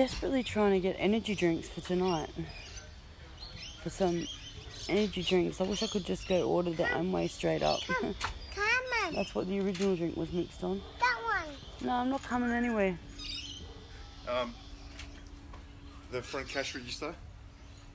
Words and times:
desperately 0.00 0.42
trying 0.42 0.72
to 0.72 0.78
get 0.80 0.94
energy 0.98 1.34
drinks 1.34 1.68
for 1.68 1.80
tonight. 1.80 2.28
For 3.82 3.90
some 3.90 4.26
energy 4.88 5.22
drinks. 5.22 5.60
I 5.60 5.64
wish 5.64 5.82
I 5.82 5.86
could 5.88 6.04
just 6.04 6.28
go 6.28 6.42
order 6.48 6.70
the 6.70 6.84
Amway 6.84 7.28
straight 7.28 7.62
up. 7.62 7.80
Come 7.86 8.14
on. 9.04 9.14
That's 9.14 9.34
what 9.34 9.48
the 9.48 9.58
original 9.60 9.96
drink 9.96 10.16
was 10.16 10.32
mixed 10.32 10.62
on. 10.62 10.80
That 11.00 11.18
one. 11.24 11.54
No, 11.88 11.92
I'm 11.94 12.10
not 12.10 12.22
coming 12.22 12.50
anywhere. 12.50 12.98
Um, 14.28 14.54
the 16.12 16.20
front 16.22 16.48
cash 16.48 16.74
register 16.74 17.14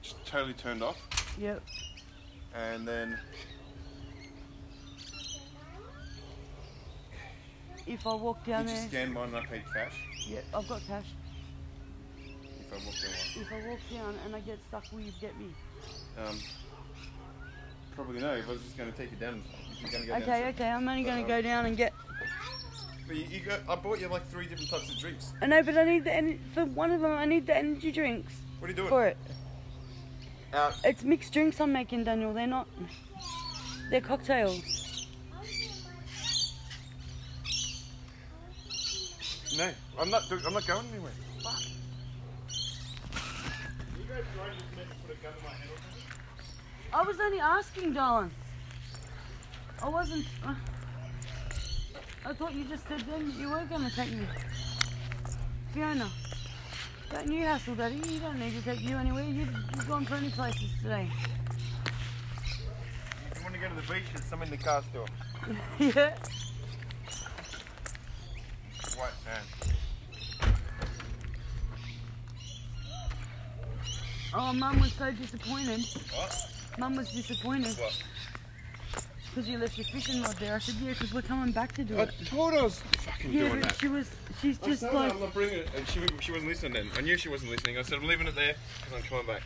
just 0.02 0.26
totally 0.26 0.54
turned 0.54 0.82
off, 0.82 0.98
Yep. 1.38 1.62
and 2.56 2.88
then 2.88 3.18
If 7.88 8.06
I 8.08 8.14
walk 8.14 8.38
you 8.46 8.54
down 8.54 8.64
just 8.68 8.76
there, 8.76 8.88
scanned 8.90 9.14
mine 9.14 9.30
and 9.30 9.38
I 9.38 9.46
paid 9.46 9.64
cash. 9.74 9.94
yep, 10.28 10.46
I've 10.54 10.68
got 10.70 10.82
cash. 10.88 11.06
If 12.72 12.78
I 12.82 12.86
walk 12.86 12.96
down, 13.02 13.42
If 13.44 13.52
I 13.52 13.70
walk 13.70 13.80
down 13.92 14.16
and 14.26 14.36
I 14.36 14.40
get 14.40 14.60
stuck, 14.70 14.84
will 14.92 15.02
you 15.02 15.12
get 15.20 15.38
me? 15.38 15.48
um, 16.26 16.40
probably 17.96 18.22
no. 18.22 18.34
If 18.34 18.48
I 18.48 18.52
was 18.54 18.62
just 18.62 18.78
going 18.78 18.92
to 18.92 18.98
take 18.98 19.12
you 19.12 19.18
down, 19.18 19.42
if 19.74 19.82
you're 19.82 19.92
going 19.92 20.04
to 20.04 20.08
go 20.10 20.16
Okay, 20.16 20.26
down. 20.42 20.50
okay, 20.50 20.70
I'm 20.70 20.88
only 20.88 21.04
going 21.04 21.18
to 21.26 21.34
Uh-oh. 21.34 21.42
go 21.42 21.42
down 21.42 21.66
and 21.66 21.76
get. 21.76 21.94
But 23.08 23.16
you, 23.18 23.26
you 23.30 23.40
got, 23.42 23.60
I 23.70 23.76
bought 23.76 24.00
you 24.00 24.08
like 24.08 24.26
three 24.30 24.46
different 24.48 24.70
types 24.70 24.90
of 24.90 24.98
drinks. 24.98 25.34
I 25.42 25.48
know, 25.48 25.62
but 25.64 25.78
I 25.78 25.84
need 25.84 26.04
the 26.06 26.14
en- 26.16 26.40
for 26.54 26.64
one 26.66 26.92
of 26.92 27.02
them. 27.02 27.12
I 27.12 27.26
need 27.26 27.46
the 27.46 27.58
energy 27.58 27.92
drinks 27.92 28.34
What 28.60 28.68
are 28.68 28.72
you 28.72 28.76
doing? 28.78 28.90
for 28.90 29.06
it. 29.08 29.18
Out. 30.54 30.78
It's 30.86 31.04
mixed 31.04 31.34
drinks 31.34 31.60
I'm 31.60 31.74
making, 31.74 32.04
Daniel. 32.06 32.34
They're 32.34 32.48
not. 32.48 32.68
They're 33.90 34.02
cocktails. 34.02 35.08
No, 39.58 39.70
I'm 40.00 40.10
not. 40.10 40.24
I'm 40.46 40.54
not 40.54 40.66
going 40.68 40.86
anywhere. 40.94 41.12
Fuck. 41.44 41.60
You 43.98 44.06
guys 44.08 44.24
right 44.40 44.52
just 44.58 44.76
meant 44.78 44.90
to 44.90 44.96
put 45.06 45.11
a 45.11 45.11
gun 45.11 45.11
to 45.11 45.11
my 45.11 45.11
head 45.11 45.11
or 45.11 45.11
something? 45.11 45.11
I 46.94 47.04
was 47.04 47.20
only 47.20 47.40
asking, 47.40 47.94
darling. 47.94 48.32
I 49.82 49.90
wasn't. 49.90 50.26
Uh, 50.46 50.56
I 52.26 52.34
thought 52.34 52.54
you 52.54 52.66
just 52.66 52.88
said 52.88 53.02
then 53.02 53.28
that 53.28 53.36
you 53.36 53.50
were 53.50 53.64
going 53.66 53.90
to 53.90 53.96
take 53.96 54.12
me. 54.12 54.26
Fiona, 55.74 56.10
don't 57.12 57.32
you 57.32 57.42
hassle, 57.42 57.76
Daddy. 57.76 57.96
You 57.96 58.20
don't 58.20 58.40
need 58.40 58.54
to 58.54 58.62
take 58.62 58.82
you 58.82 58.98
anywhere. 58.98 59.24
You've, 59.24 59.50
you've 59.76 59.88
gone 59.88 60.06
plenty 60.06 60.30
places 60.32 60.70
today. 60.82 61.10
If 63.32 63.38
you 63.38 63.44
want 63.44 63.56
to 63.56 63.62
go 63.62 63.70
to 63.70 63.76
the 63.76 63.94
beach, 63.94 64.04
there's 64.14 64.26
some 64.26 64.42
in 64.42 64.50
the 64.50 64.58
car 64.58 64.84
still. 64.90 65.08
yeah. 65.80 66.16
Oh, 74.34 74.54
Mum 74.54 74.80
was 74.80 74.94
so 74.94 75.12
disappointed. 75.12 75.82
What? 76.16 76.52
Mum 76.80 76.96
was 76.96 77.12
disappointed 77.12 77.78
What? 77.78 78.02
because 79.30 79.50
you 79.50 79.58
left 79.58 79.78
your 79.78 79.86
fishing 79.86 80.22
rod 80.22 80.36
there. 80.38 80.56
I 80.56 80.60
said, 80.60 80.76
yeah, 80.82 80.90
because 80.94 81.14
we're 81.14 81.22
coming 81.22 81.52
back 81.52 81.74
to 81.74 81.84
do 81.84 81.98
I 81.98 82.04
it. 82.04 82.14
told 82.26 82.54
her 82.54 82.60
I 82.60 82.64
was 82.64 82.80
fucking 82.80 83.32
Yeah, 83.34 83.48
doing 83.48 83.60
but 83.62 83.70
that. 83.70 83.80
she 83.80 83.88
was. 83.88 84.10
She's 84.42 84.60
I 84.64 84.66
just 84.68 84.84
like. 84.84 85.14
I'm 85.14 85.20
not 85.20 85.34
bringing 85.34 85.60
it, 85.60 85.70
and 85.76 85.88
she, 85.88 86.02
she 86.22 86.32
wasn't 86.32 86.50
listening 86.50 86.74
then. 86.74 86.90
I 86.98 87.02
knew 87.02 87.18
she 87.18 87.30
wasn't 87.30 87.52
listening. 87.52 87.78
I 87.78 87.82
said, 87.82 88.00
I'm 88.00 88.08
leaving 88.08 88.28
it 88.28 88.36
there 88.36 88.56
because 88.80 88.94
I'm 89.02 89.04
coming 89.10 89.26
back. 89.28 89.42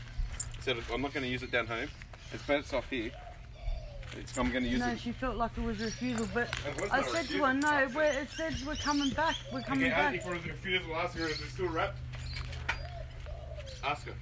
I 0.58 0.62
said, 0.62 0.78
I'm 0.94 1.02
not 1.02 1.14
going 1.14 1.24
to 1.26 1.30
use 1.32 1.44
it 1.44 1.52
down 1.52 1.68
home. 1.68 1.88
It's 2.34 2.44
it's 2.50 2.74
off 2.74 2.90
here. 2.90 3.12
It's, 4.18 4.38
I'm 4.38 4.52
going 4.52 4.64
to 4.64 4.70
use 4.70 4.80
No, 4.80 4.88
it. 4.88 4.92
No, 4.92 4.96
she 4.98 5.12
felt 5.12 5.36
like 5.36 5.52
it 5.58 5.64
was 5.64 5.82
a 5.82 5.86
refusal, 5.86 6.28
but 6.34 6.48
I 6.92 7.02
said 7.04 7.26
to 7.30 7.44
her, 7.46 7.54
no, 7.54 7.88
it 8.02 8.30
says 8.32 8.64
we're 8.66 8.76
coming 8.76 9.10
back. 9.10 9.36
We're 9.52 9.62
coming 9.62 9.86
Okay, 9.86 9.92
back. 9.92 10.06
Auntie, 10.14 10.20
for 10.20 10.34
a 10.36 10.40
refusal, 10.40 10.96
ask 10.96 11.18
her, 11.18 11.26
is 11.26 11.42
it 11.42 11.50
still 11.50 11.68
wrapped? 11.70 11.98
Ask 13.84 14.08
her. 14.08 14.14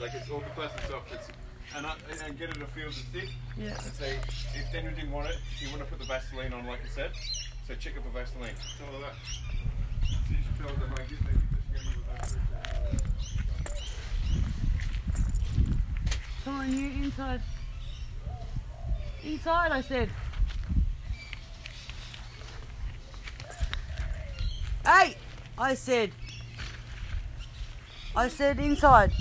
Like 0.00 0.12
it's 0.14 0.30
all 0.30 0.40
the 0.40 0.46
plastic's 0.54 0.90
off. 0.92 1.02
It's, 1.12 1.28
and, 1.76 1.86
I, 1.86 1.94
and 2.24 2.38
get 2.38 2.50
it 2.50 2.60
a 2.62 2.66
feel 2.66 2.88
the 2.88 2.92
stick. 2.94 3.30
Yeah. 3.58 3.68
And 3.68 3.92
say, 3.94 4.18
if 4.54 4.72
Daniel 4.72 4.92
didn't 4.94 5.12
want 5.12 5.28
it, 5.28 5.36
he 5.58 5.66
would 5.70 5.80
have 5.80 5.88
put 5.90 5.98
the 5.98 6.04
Vaseline 6.04 6.52
on 6.52 6.66
like 6.66 6.80
I 6.84 6.88
said. 6.88 7.10
So 7.66 7.74
check 7.74 7.94
it 7.96 8.02
for 8.02 8.10
Vaseline. 8.10 8.54
Tell 8.78 8.86
her 8.92 9.00
that. 9.06 9.14
See, 10.28 10.36
she 10.36 10.62
tells 10.62 10.78
them 10.78 10.92
I 10.92 10.96
get 11.02 11.18
there 11.24 11.34
because 11.72 11.82
she's 11.82 11.92
going 12.04 12.26
to 12.26 13.04
Come 16.44 16.54
on, 16.56 16.72
you 16.72 17.04
inside. 17.04 17.40
Inside, 19.24 19.72
I 19.72 19.80
said. 19.80 20.10
Hey! 24.84 25.16
I 25.56 25.74
said. 25.74 26.10
I 28.14 28.28
said 28.28 28.58
inside. 28.58 29.12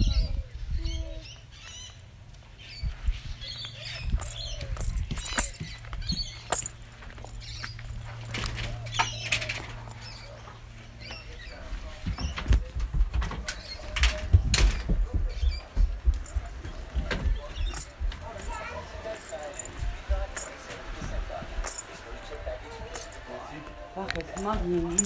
Fuck, 23.96 24.18
it's 24.18 24.42
mugging 24.42 24.92
you. 24.92 24.98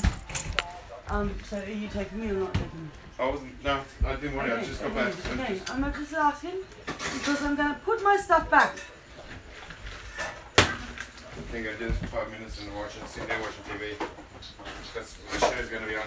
Um, 1.09 1.34
so 1.46 1.58
are 1.58 1.70
you 1.70 1.88
taking 1.90 2.20
me 2.22 2.30
or 2.30 2.34
not 2.34 2.53
taking 2.53 2.84
me? 2.84 2.90
I 3.20 3.30
wasn't, 3.30 3.64
no, 3.64 3.81
I 4.06 4.16
didn't 4.16 4.35
want 4.35 4.50
it. 4.50 4.59
I 4.59 4.64
just 4.64 4.81
got 4.81 4.96
back. 4.96 5.14
I'm 5.31 5.40
Okay, 5.40 5.53
just- 5.58 5.70
I'm 5.72 5.81
not 5.81 5.96
just 5.96 6.14
asking 6.14 6.52
because 6.85 7.44
I'm 7.44 7.56
gonna 7.56 7.80
put 7.84 8.03
my 8.03 8.18
stuff 8.18 8.50
back. 8.50 8.76
I 10.58 11.41
think 11.52 11.68
I 11.68 11.72
did 11.72 11.79
this 11.79 11.97
for 11.97 12.06
five 12.17 12.31
minutes 12.31 12.59
and 12.61 12.75
watching, 12.75 13.05
sitting 13.05 13.29
there 13.29 13.39
watching 13.39 13.63
TV. 13.66 13.94
That's 14.95 15.17
what 15.17 15.39
the 15.39 15.55
show's 15.55 15.69
going 15.69 15.83
to 15.83 15.88
be 15.88 15.95
on. 15.95 16.03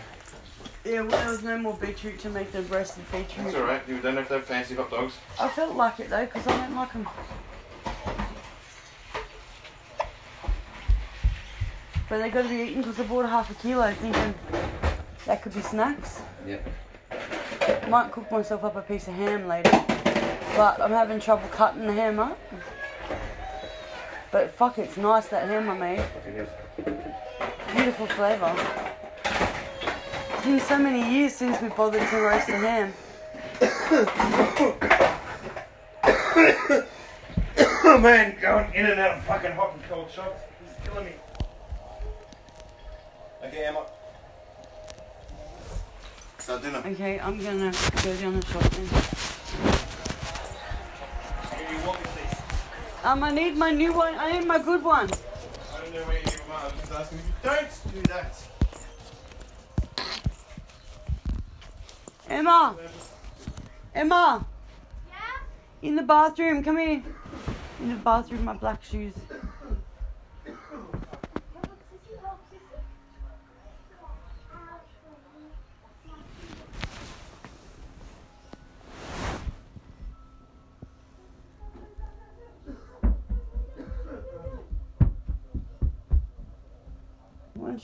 Yeah, 0.85 1.01
well, 1.03 1.11
there 1.11 1.31
was 1.31 1.43
no 1.45 1.59
more 1.59 1.75
beetroot 1.75 2.19
to 2.21 2.31
make 2.31 2.51
the 2.51 2.63
roasted 2.63 3.05
beetroot. 3.13 3.45
That's 3.45 3.55
alright. 3.55 3.83
You 3.87 4.01
don't 4.01 4.17
have 4.17 4.27
to 4.29 4.35
have 4.35 4.45
fancy 4.45 4.75
hot 4.75 4.91
dogs. 4.91 5.15
I 5.39 5.49
felt 5.49 5.77
like 5.77 6.01
it 6.01 6.11
though 6.11 6.25
because 6.25 6.47
I 6.49 6.57
don't 6.57 6.75
like 6.75 6.93
them. 6.93 7.09
But 12.09 12.19
they 12.19 12.31
got 12.31 12.43
to 12.43 12.49
be 12.49 12.57
eaten 12.57 12.83
because 12.83 12.99
I 12.99 13.05
bought 13.05 13.27
a 13.27 13.29
half 13.29 13.51
a 13.51 13.55
kilo 13.55 13.93
thinking 13.93 14.35
that 15.27 15.43
could 15.43 15.55
be 15.55 15.61
snacks. 15.61 16.23
Yeah. 16.45 16.59
Might 17.89 18.11
cook 18.11 18.29
myself 18.33 18.65
up 18.65 18.75
a 18.75 18.83
piece 18.83 19.07
of 19.07 19.15
ham 19.15 19.47
later, 19.47 19.71
but 20.57 20.81
I'm 20.81 20.91
having 20.91 21.21
trouble 21.21 21.49
cutting 21.51 21.87
the 21.87 21.93
ham 21.93 22.19
up. 22.19 22.39
But 24.33 24.53
fuck, 24.53 24.79
it's 24.79 24.97
nice 24.97 25.27
that 25.29 25.49
ham 25.49 25.69
I 25.69 25.77
made. 25.77 26.05
Beautiful 27.75 28.07
flavour. 28.07 28.55
It's 30.35 30.45
been 30.45 30.61
so 30.61 30.79
many 30.79 31.13
years 31.13 31.35
since 31.35 31.61
we 31.61 31.69
bothered 31.69 32.09
to 32.09 32.17
roast 32.21 32.49
a 32.49 32.57
ham. 32.57 32.93
Oh 37.83 37.99
man, 38.01 38.37
going 38.41 38.73
in 38.73 38.87
and 38.87 39.01
out 39.01 39.19
of 39.19 39.25
fucking 39.25 39.53
hot 39.53 39.75
and 39.75 39.83
cold 39.85 40.09
shots. 40.11 40.45
This 40.63 40.71
is 40.71 40.89
killing 40.89 41.07
me. 41.07 41.13
Okay, 43.45 43.65
Emma. 43.67 43.85
Start 46.39 46.63
dinner. 46.63 46.83
Okay, 46.87 47.19
I'm 47.19 47.43
gonna 47.43 47.73
go 48.05 48.17
down 48.17 48.39
the 48.39 48.47
shop 48.47 48.63
then. 48.63 49.30
Um, 53.03 53.25
I 53.25 53.31
need 53.31 53.57
my 53.57 53.71
new 53.71 53.95
one. 53.95 54.15
I 54.17 54.33
need 54.39 54.47
my 54.47 54.59
good 54.59 54.85
one. 54.85 55.09
I 55.09 55.81
don't 55.81 55.95
know 55.95 56.03
where 56.03 56.19
you 56.19 56.53
are. 56.53 56.67
I'm 56.67 56.79
just 56.79 56.93
asking 56.93 57.19
you. 57.19 57.25
Don't 57.43 57.95
do 57.95 58.03
that. 58.03 58.37
Emma. 62.29 62.77
Emma. 63.95 64.47
Yeah? 65.09 65.89
In 65.89 65.97
the 65.97 66.03
bathroom. 66.03 66.63
Come 66.63 66.77
here. 66.77 67.03
In 67.81 67.89
the 67.89 67.95
bathroom, 67.95 68.45
my 68.45 68.53
black 68.53 68.85
shoes. 68.85 69.15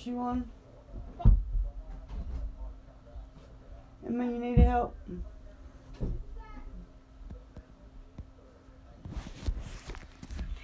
Shoe 0.06 0.20
on. 0.20 0.48
Emma, 4.06 4.24
you 4.24 4.38
need 4.38 4.58
help. 4.60 4.94
You 5.08 5.18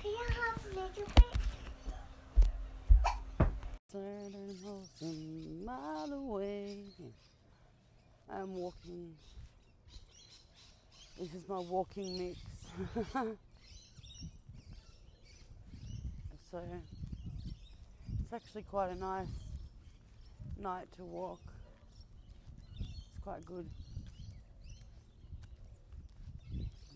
a 0.05 0.79
little 0.79 1.07
bit? 5.01 5.17
Mile 5.65 6.13
away. 6.13 6.85
I'm 8.33 8.55
walking. 8.55 9.17
This 11.19 11.35
is 11.35 11.49
my 11.49 11.59
walking 11.59 12.17
mix. 12.17 12.39
so 16.53 16.61
it's 18.33 18.47
actually 18.47 18.63
quite 18.63 18.91
a 18.91 18.99
nice 18.99 19.27
night 20.59 20.87
to 20.97 21.05
walk. 21.05 21.41
It's 22.81 23.23
quite 23.23 23.45
good. 23.45 23.67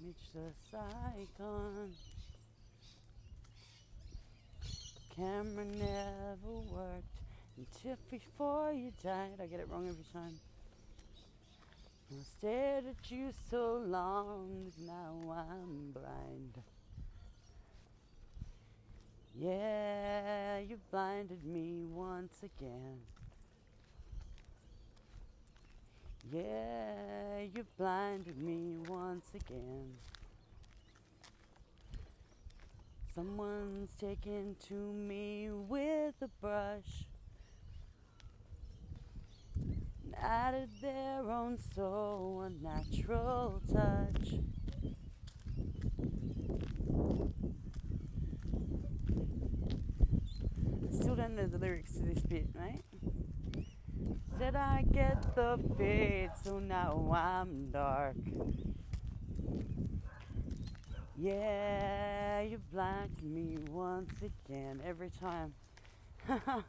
Mitch 0.03 0.17
the 0.35 0.41
Saigon. 0.71 1.93
Camera 5.15 5.65
never 5.65 6.57
worked 6.73 7.05
until 7.59 7.97
before 8.11 8.73
you 8.73 8.93
died. 9.03 9.39
I 9.43 9.47
get 9.47 9.61
it 9.61 9.69
wrong 9.71 9.89
every 9.89 10.05
time. 10.15 10.41
I 12.13 12.23
stared 12.39 12.85
at 12.87 13.11
you 13.11 13.31
so 13.51 13.83
long, 13.85 14.73
now 14.87 15.37
I'm 15.37 15.93
blind. 15.93 16.63
Yeah, 19.39 20.61
you 20.61 20.79
blinded 20.91 21.45
me 21.45 21.85
once 21.93 22.39
again. 22.43 23.01
Yeah, 26.33 27.41
you 27.55 27.67
blinded 27.77 28.39
me 28.39 28.79
once 28.89 29.27
again. 29.35 29.93
Someone's 33.15 33.91
taken 34.01 34.57
to 34.69 34.75
me 34.75 35.51
with 35.51 36.15
a 36.23 36.29
brush 36.41 37.05
and 39.55 40.15
added 40.19 40.71
their 40.81 41.31
own 41.31 41.59
so 41.75 42.43
unnatural 42.47 43.61
touch. 43.71 44.41
Know 51.29 51.49
the 51.49 51.59
lyrics 51.59 51.93
to 51.95 52.03
this 52.03 52.23
bit, 52.23 52.47
right? 52.55 52.85
Said 54.39 54.55
I 54.55 54.83
get 54.93 55.35
the 55.35 55.59
fade, 55.77 56.31
so 56.45 56.61
now 56.61 57.11
I'm 57.13 57.71
dark. 57.73 58.15
Yeah, 61.19 62.43
you 62.43 62.61
blind 62.73 63.11
me 63.23 63.59
once 63.71 64.13
again, 64.23 64.81
every 64.87 65.11
time. 65.21 65.53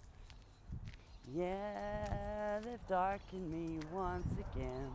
yeah, 1.36 2.60
they've 2.60 2.88
darkened 2.90 3.52
me 3.52 3.80
once 3.94 4.28
again. 4.54 4.92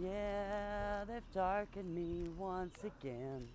Yeah, 0.00 1.04
they've 1.08 1.32
darkened 1.32 1.94
me 1.94 2.28
once 2.36 2.76
again. 2.84 3.48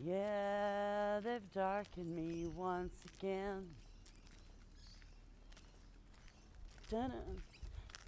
Yeah, 0.00 1.18
they've 1.24 1.52
darkened 1.52 2.14
me 2.14 2.46
once 2.54 2.94
again. 3.04 3.66
Dun, 6.88 7.12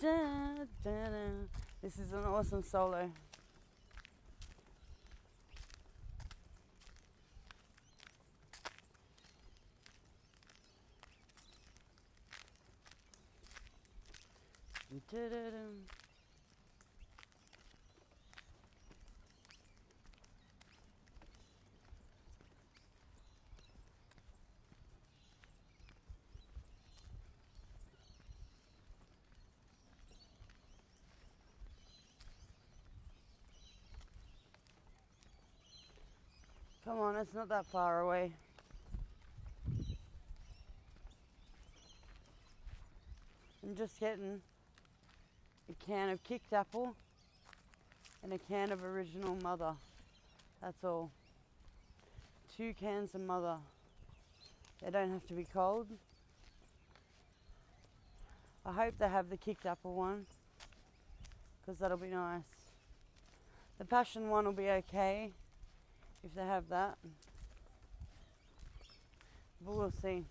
dun, 0.00 0.68
dun, 0.84 1.48
this 1.82 1.98
is 1.98 2.12
an 2.12 2.24
awesome 2.24 2.62
solo. 2.62 3.10
Come 36.90 37.02
on, 37.02 37.14
it's 37.14 37.32
not 37.32 37.48
that 37.50 37.66
far 37.66 38.00
away. 38.00 38.32
I'm 43.62 43.76
just 43.76 44.00
getting 44.00 44.42
a 45.68 45.86
can 45.86 46.08
of 46.08 46.20
kicked 46.24 46.52
apple 46.52 46.96
and 48.24 48.32
a 48.32 48.38
can 48.38 48.72
of 48.72 48.82
original 48.82 49.36
mother. 49.36 49.72
That's 50.60 50.82
all. 50.82 51.12
Two 52.56 52.74
cans 52.74 53.14
of 53.14 53.20
mother. 53.20 53.58
They 54.82 54.90
don't 54.90 55.12
have 55.12 55.28
to 55.28 55.34
be 55.34 55.44
cold. 55.44 55.86
I 58.66 58.72
hope 58.72 58.94
they 58.98 59.08
have 59.08 59.30
the 59.30 59.36
kicked 59.36 59.64
apple 59.64 59.94
one 59.94 60.26
because 61.60 61.78
that'll 61.78 61.98
be 61.98 62.08
nice. 62.08 62.42
The 63.78 63.84
passion 63.84 64.28
one 64.28 64.44
will 64.44 64.52
be 64.52 64.70
okay 64.70 65.30
if 66.24 66.34
they 66.34 66.42
have 66.42 66.68
that. 66.68 66.96
But 69.64 69.74
we'll 69.74 69.92
see. 70.02 70.24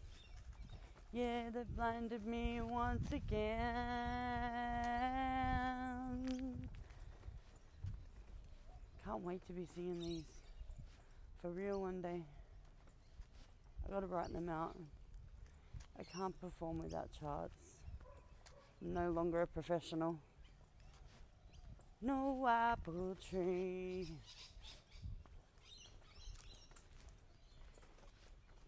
Yeah, 1.12 1.50
they 1.54 1.64
blinded 1.76 2.26
me 2.26 2.62
once 2.62 3.12
again. 3.12 3.60
Can't 9.04 9.22
wait 9.24 9.46
to 9.48 9.54
be 9.54 9.66
seeing 9.76 10.00
these 10.00 10.24
for 11.42 11.50
real 11.50 11.82
one 11.82 12.02
day. 12.02 12.22
I 13.88 13.92
gotta 13.92 14.06
write 14.06 14.32
them 14.32 14.50
out. 14.50 14.76
I 16.00 16.04
can't 16.16 16.40
perform 16.40 16.84
without 16.84 17.10
charts. 17.20 17.74
I'm 18.82 18.94
no 18.94 19.10
longer 19.10 19.42
a 19.42 19.48
professional. 19.48 20.20
No 22.02 22.48
apple 22.48 23.18
tree. 23.30 24.14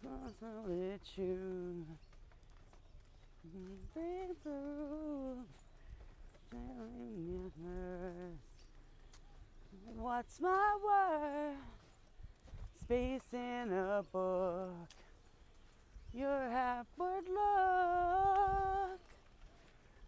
Possibly 0.03 0.99
true. 1.13 1.85
Breakthrough. 3.93 5.45
What's 9.95 10.41
my 10.41 10.77
worth? 10.83 11.57
Space 12.81 13.21
in 13.33 13.71
a 13.71 14.03
book. 14.11 14.89
Your 16.13 16.49
half-word 16.49 17.25
look. 17.29 18.99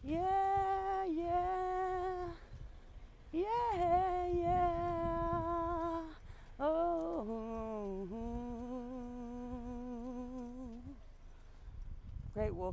Yeah, 0.03 1.05
yeah. 1.05 2.29
Yeah, 3.31 4.27
yeah. 4.33 6.01
Oh. 6.59 6.93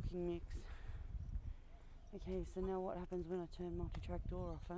Walking 0.03 0.33
mix. 0.33 0.45
Okay, 2.15 2.45
so 2.53 2.61
now 2.61 2.79
what 2.79 2.97
happens 2.97 3.27
when 3.27 3.39
I 3.39 3.47
turn 3.57 3.77
multi-track 3.77 4.21
DAW 4.29 4.53
off, 4.53 4.59
huh? 4.67 4.75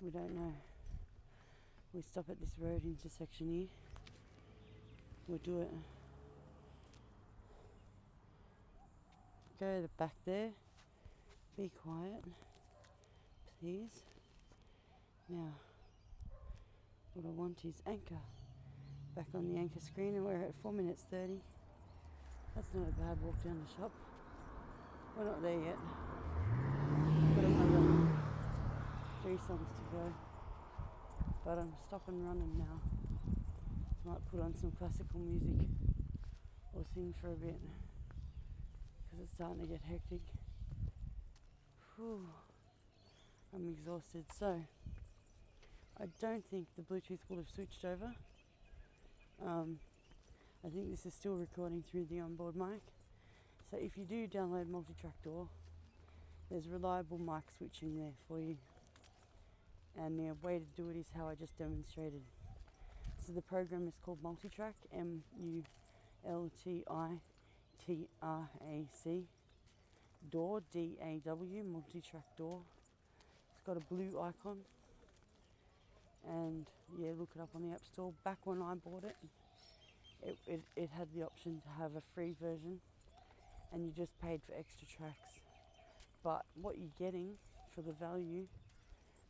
We 0.00 0.10
don't 0.10 0.34
know. 0.34 0.52
We 1.94 2.02
stop 2.02 2.24
at 2.30 2.40
this 2.40 2.50
road 2.58 2.82
intersection 2.84 3.48
here. 3.52 3.66
We'll 5.28 5.38
do 5.38 5.60
it. 5.60 5.70
Go 9.60 9.76
to 9.76 9.82
the 9.82 9.88
back 9.98 10.14
there. 10.24 10.50
Be 11.56 11.70
quiet. 11.82 12.24
Please. 13.60 14.04
Now, 15.28 15.52
what 17.14 17.26
I 17.26 17.30
want 17.30 17.58
is 17.64 17.82
anchor. 17.86 18.20
Back 19.14 19.26
on 19.34 19.52
the 19.52 19.58
anchor 19.58 19.80
screen, 19.80 20.14
and 20.16 20.24
we're 20.24 20.42
at 20.42 20.54
4 20.62 20.72
minutes 20.72 21.04
30. 21.10 21.40
That's 22.54 22.68
not 22.74 22.88
a 22.88 23.00
bad 23.00 23.16
walk 23.22 23.42
down 23.42 23.58
the 23.64 23.82
shop. 23.82 23.90
We're 25.16 25.24
not 25.24 25.42
there 25.42 25.58
yet. 25.58 25.78
Got 27.34 27.44
another 27.44 28.08
three 29.22 29.38
songs 29.46 29.68
to 29.68 29.96
go. 29.96 30.12
But 31.44 31.58
I'm 31.58 31.72
stopping 31.86 32.26
running 32.26 32.52
now. 32.58 32.80
Might 34.04 34.20
put 34.30 34.40
on 34.40 34.54
some 34.54 34.70
classical 34.72 35.20
music 35.20 35.66
or 36.74 36.82
sing 36.94 37.14
for 37.20 37.28
a 37.28 37.36
bit 37.36 37.58
because 39.12 39.24
it's 39.24 39.34
starting 39.34 39.60
to 39.60 39.66
get 39.66 39.80
hectic. 39.88 40.20
Whew. 41.96 42.26
I'm 43.54 43.68
exhausted. 43.68 44.24
So, 44.38 44.60
I 46.00 46.04
don't 46.20 46.44
think 46.50 46.66
the 46.76 46.82
Bluetooth 46.82 47.20
will 47.28 47.36
have 47.36 47.48
switched 47.54 47.84
over. 47.84 48.12
Um, 49.46 49.78
I 50.64 50.68
think 50.68 50.92
this 50.92 51.04
is 51.06 51.12
still 51.12 51.34
recording 51.34 51.82
through 51.90 52.06
the 52.08 52.20
onboard 52.20 52.54
mic. 52.54 52.82
So 53.68 53.76
if 53.78 53.96
you 53.96 54.04
do 54.04 54.28
download 54.28 54.68
multi-track 54.68 55.14
DAW, 55.24 55.48
there's 56.48 56.68
reliable 56.68 57.18
mic 57.18 57.42
switching 57.58 57.98
there 57.98 58.12
for 58.28 58.38
you. 58.38 58.56
And 59.98 60.16
the 60.16 60.34
way 60.40 60.60
to 60.60 60.80
do 60.80 60.88
it 60.88 60.96
is 60.96 61.06
how 61.16 61.26
I 61.28 61.34
just 61.34 61.58
demonstrated. 61.58 62.22
So 63.26 63.32
the 63.32 63.42
program 63.42 63.88
is 63.88 63.94
called 64.04 64.22
Multitrack, 64.22 64.74
M 64.96 65.24
U 65.40 65.64
L 66.28 66.48
T 66.62 66.84
I 66.88 67.08
T 67.84 68.06
R 68.22 68.48
A 68.64 68.86
C. 69.02 69.24
DAW, 70.30 70.62
Multitrack 71.24 72.28
DAW. 72.38 72.60
It's 73.50 73.60
got 73.66 73.76
a 73.76 73.80
blue 73.92 74.20
icon. 74.20 74.58
And 76.28 76.66
yeah, 76.96 77.10
look 77.18 77.30
it 77.34 77.40
up 77.40 77.48
on 77.56 77.62
the 77.62 77.74
App 77.74 77.84
Store. 77.92 78.12
Back 78.24 78.38
when 78.44 78.62
I 78.62 78.74
bought 78.74 79.02
it, 79.02 79.16
it, 80.22 80.38
it, 80.46 80.60
it 80.76 80.90
had 80.96 81.08
the 81.14 81.22
option 81.24 81.60
to 81.62 81.82
have 81.82 81.96
a 81.96 82.02
free 82.14 82.34
version 82.40 82.80
and 83.72 83.84
you 83.84 83.92
just 83.96 84.12
paid 84.20 84.40
for 84.46 84.54
extra 84.58 84.86
tracks. 84.86 85.40
But 86.22 86.42
what 86.60 86.76
you're 86.78 86.96
getting 86.98 87.34
for 87.74 87.82
the 87.82 87.92
value, 87.92 88.46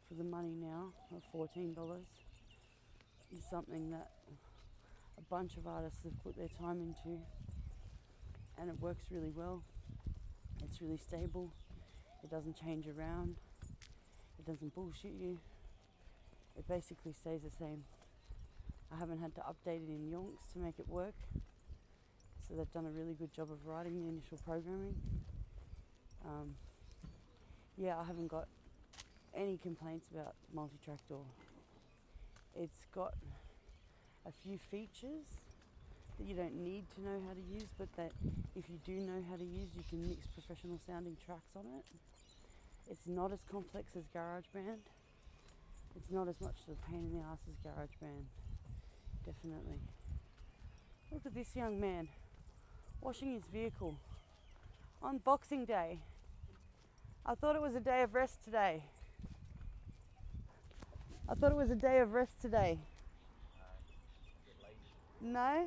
for 0.08 0.14
the 0.14 0.24
money 0.24 0.54
now 0.60 0.92
of 1.14 1.22
$14, 1.34 1.74
is 3.32 3.44
something 3.48 3.90
that 3.90 4.08
a 5.16 5.22
bunch 5.30 5.56
of 5.56 5.66
artists 5.66 6.00
have 6.04 6.22
put 6.22 6.36
their 6.36 6.50
time 6.60 6.80
into 6.80 7.18
and 8.60 8.68
it 8.68 8.80
works 8.80 9.04
really 9.10 9.32
well. 9.34 9.62
It's 10.62 10.80
really 10.80 10.98
stable, 10.98 11.50
it 12.22 12.30
doesn't 12.30 12.56
change 12.56 12.86
around, 12.86 13.36
it 14.38 14.46
doesn't 14.46 14.74
bullshit 14.74 15.12
you, 15.12 15.38
it 16.56 16.68
basically 16.68 17.12
stays 17.12 17.40
the 17.42 17.50
same. 17.50 17.82
I 18.92 18.98
haven't 18.98 19.20
had 19.20 19.34
to 19.36 19.40
update 19.40 19.82
it 19.82 19.88
in 19.88 20.10
Yonks 20.12 20.52
to 20.52 20.58
make 20.58 20.78
it 20.78 20.88
work. 20.88 21.14
So 22.46 22.54
they've 22.54 22.72
done 22.72 22.84
a 22.84 22.90
really 22.90 23.14
good 23.14 23.32
job 23.34 23.50
of 23.50 23.64
writing 23.66 23.94
the 24.02 24.08
initial 24.08 24.38
programming. 24.44 24.96
Um, 26.24 26.54
yeah, 27.78 27.96
I 27.96 28.04
haven't 28.04 28.28
got 28.28 28.48
any 29.34 29.56
complaints 29.56 30.10
about 30.12 30.34
multi-track 30.52 30.98
DAW. 31.08 31.24
It's 32.54 32.84
got 32.94 33.14
a 34.26 34.32
few 34.44 34.58
features 34.58 35.24
that 36.18 36.26
you 36.26 36.34
don't 36.34 36.62
need 36.62 36.84
to 36.94 37.00
know 37.00 37.18
how 37.26 37.32
to 37.32 37.40
use, 37.40 37.68
but 37.78 37.88
that 37.96 38.12
if 38.54 38.68
you 38.68 38.78
do 38.84 39.00
know 39.00 39.24
how 39.30 39.36
to 39.36 39.44
use, 39.44 39.70
you 39.74 39.84
can 39.88 40.06
mix 40.06 40.28
professional 40.28 40.78
sounding 40.86 41.16
tracks 41.24 41.56
on 41.56 41.64
it. 41.64 41.84
It's 42.90 43.06
not 43.06 43.32
as 43.32 43.40
complex 43.50 43.96
as 43.96 44.04
GarageBand. 44.14 44.84
It's 45.96 46.10
not 46.10 46.28
as 46.28 46.40
much 46.40 46.56
of 46.68 46.74
a 46.74 46.86
pain 46.86 47.08
in 47.08 47.18
the 47.18 47.24
ass 47.24 47.40
as 47.48 47.56
GarageBand. 47.64 48.41
Definitely. 49.24 49.78
Look 51.12 51.26
at 51.26 51.34
this 51.34 51.54
young 51.54 51.80
man 51.80 52.08
washing 53.00 53.32
his 53.32 53.44
vehicle 53.52 53.94
on 55.02 55.18
Boxing 55.18 55.64
Day. 55.64 55.98
I 57.24 57.34
thought 57.34 57.54
it 57.54 57.62
was 57.62 57.74
a 57.74 57.80
day 57.80 58.02
of 58.02 58.14
rest 58.14 58.42
today. 58.44 58.82
I 61.28 61.34
thought 61.34 61.52
it 61.52 61.56
was 61.56 61.70
a 61.70 61.76
day 61.76 62.00
of 62.00 62.12
rest 62.12 62.40
today. 62.40 62.78
No? 65.20 65.66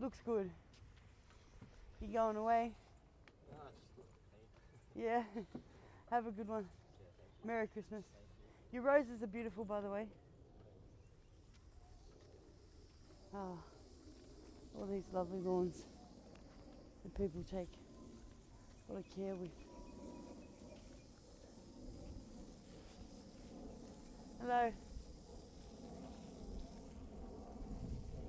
Looks 0.00 0.18
good. 0.26 0.50
You 2.00 2.08
going 2.08 2.36
away? 2.36 2.72
Yeah. 4.96 5.22
Have 6.10 6.26
a 6.26 6.30
good 6.32 6.48
one. 6.48 6.66
Merry 7.44 7.68
Christmas. 7.68 8.02
Your 8.72 8.82
roses 8.82 9.22
are 9.22 9.26
beautiful, 9.26 9.64
by 9.64 9.80
the 9.80 9.88
way. 9.88 10.06
Oh, 13.34 13.58
all 14.78 14.86
these 14.86 15.06
lovely 15.10 15.40
lawns 15.40 15.86
that 17.02 17.14
people 17.16 17.42
take 17.50 17.70
a 18.88 18.92
lot 18.92 18.98
of 18.98 19.16
care 19.16 19.34
with. 19.34 19.50
Hello. 24.38 24.70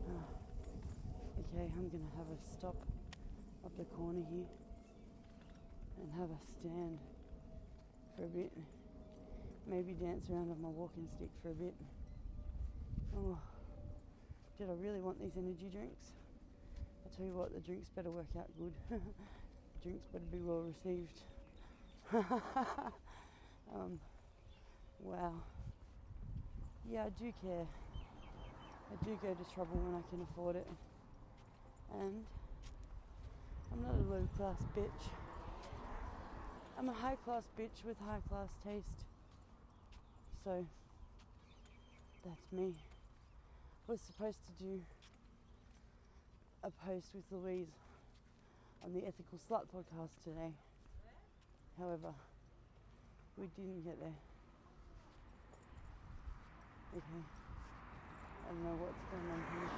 Oh. 0.07 0.23
Okay, 1.39 1.69
I'm 1.77 1.89
gonna 1.89 2.03
have 2.15 2.27
a 2.27 2.57
stop 2.57 2.75
up 3.65 3.75
the 3.77 3.83
corner 3.97 4.23
here 4.31 4.45
and 5.99 6.11
have 6.17 6.29
a 6.29 6.39
stand 6.59 6.97
for 8.15 8.23
a 8.23 8.27
bit. 8.27 8.53
Maybe 9.67 9.91
dance 9.91 10.29
around 10.29 10.49
on 10.49 10.61
my 10.61 10.69
walking 10.69 11.09
stick 11.17 11.29
for 11.41 11.49
a 11.49 11.53
bit. 11.53 11.73
Oh, 13.17 13.37
did 14.57 14.69
I 14.69 14.73
really 14.73 14.99
want 14.99 15.19
these 15.21 15.35
energy 15.37 15.69
drinks? 15.71 16.13
I 17.05 17.17
tell 17.17 17.25
you 17.25 17.33
what, 17.33 17.53
the 17.53 17.59
drinks 17.59 17.89
better 17.95 18.11
work 18.11 18.27
out 18.37 18.47
good. 18.59 18.73
drinks 19.83 20.05
better 20.11 20.25
be 20.31 20.39
well 20.39 20.61
received. 20.61 21.19
um, 23.73 23.99
wow. 25.01 25.33
Yeah, 26.91 27.05
I 27.05 27.09
do 27.09 27.31
care. 27.41 27.65
I 28.91 29.05
do 29.05 29.17
go 29.21 29.33
to 29.33 29.53
trouble 29.53 29.77
when 29.77 29.95
I 29.95 30.03
can 30.09 30.21
afford 30.31 30.55
it. 30.55 30.67
And 31.99 32.23
I'm 33.71 33.81
not 33.81 33.93
a 33.93 34.13
low 34.13 34.27
class 34.37 34.57
bitch. 34.77 35.03
I'm 36.77 36.89
a 36.89 36.93
high 36.93 37.15
class 37.25 37.43
bitch 37.59 37.85
with 37.85 37.97
high 37.99 38.21
class 38.29 38.49
taste. 38.63 39.05
So 40.43 40.65
that's 42.23 42.51
me. 42.51 42.73
Was 43.85 43.99
supposed 43.99 44.39
to 44.47 44.63
do 44.63 44.81
a 46.63 46.71
post 46.87 47.09
with 47.13 47.25
Louise 47.31 47.67
on 48.83 48.93
the 48.93 48.99
Ethical 48.99 49.37
Slut 49.37 49.65
podcast 49.75 50.23
today. 50.23 50.53
However, 51.77 52.13
we 53.37 53.45
didn't 53.55 53.83
get 53.83 53.99
there. 53.99 54.15
Okay. 56.95 57.23
I 58.45 58.53
don't 58.53 58.63
know 58.63 58.77
what's 58.79 59.03
going 59.11 59.29
on 59.29 59.43
here. 59.51 59.69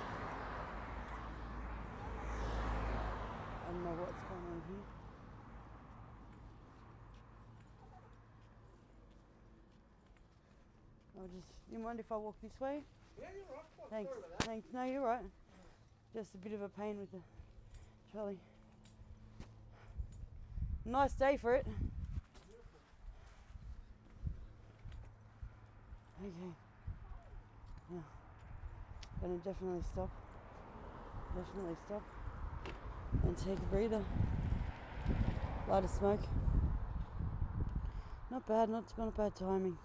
I 3.63 3.71
don't 3.71 3.83
know 3.83 3.95
what's 4.01 4.21
going 4.29 4.47
on 4.53 4.61
here. 4.69 4.85
I'll 11.19 11.27
just. 11.27 11.49
You 11.73 11.79
mind 11.79 11.99
if 11.99 12.11
I 12.11 12.17
walk 12.17 12.35
this 12.43 12.61
way? 12.61 12.83
Yeah, 13.19 13.27
you're 13.33 13.45
right. 13.55 13.65
Thanks. 13.89 14.09
Sorry 14.09 14.19
about 14.19 14.39
that. 14.39 14.47
Thanks. 14.47 14.67
No, 14.73 14.83
you're 14.83 15.01
right. 15.01 15.23
Just 16.13 16.33
a 16.33 16.37
bit 16.37 16.53
of 16.53 16.61
a 16.61 16.69
pain 16.69 16.99
with 16.99 17.11
the 17.11 17.19
trolley. 18.11 18.37
Nice 20.85 21.13
day 21.13 21.37
for 21.37 21.55
it. 21.55 21.65
Okay. 26.21 26.31
Yeah. 27.91 27.99
Gonna 29.21 29.37
definitely 29.37 29.83
stop. 29.91 30.09
Definitely 31.35 31.75
stop. 31.85 32.03
And 33.23 33.37
take 33.37 33.57
a 33.57 33.65
breather. 33.71 34.03
Light 35.67 35.83
a 35.83 35.87
smoke. 35.87 36.21
Not 38.31 38.47
bad, 38.47 38.69
not, 38.69 38.85
not 38.97 39.15
bad 39.17 39.35
timing. 39.35 39.77